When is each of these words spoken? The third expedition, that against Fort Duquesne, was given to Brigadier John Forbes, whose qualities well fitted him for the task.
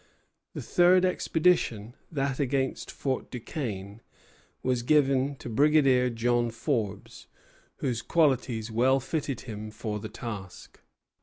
The 0.55 0.63
third 0.63 1.05
expedition, 1.05 1.93
that 2.11 2.39
against 2.39 2.89
Fort 2.89 3.29
Duquesne, 3.29 4.01
was 4.63 4.81
given 4.81 5.35
to 5.35 5.47
Brigadier 5.47 6.09
John 6.09 6.49
Forbes, 6.49 7.27
whose 7.75 8.01
qualities 8.01 8.71
well 8.71 8.99
fitted 8.99 9.41
him 9.41 9.69
for 9.69 9.99
the 9.99 10.09
task. 10.09 10.79